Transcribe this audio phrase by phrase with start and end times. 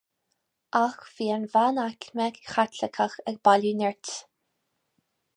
[0.77, 4.11] Ach bhí an mheánaicme Chaitliceach ag bailiú nirt